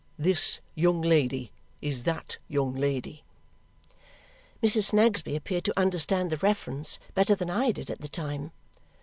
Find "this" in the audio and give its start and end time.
0.17-0.61